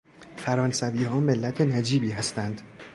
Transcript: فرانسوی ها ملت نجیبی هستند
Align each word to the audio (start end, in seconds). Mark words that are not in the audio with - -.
فرانسوی 0.37 1.03
ها 1.03 1.19
ملت 1.19 1.61
نجیبی 1.61 2.11
هستند 2.11 2.61